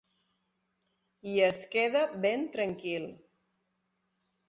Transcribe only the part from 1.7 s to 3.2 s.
queda ben tranquil.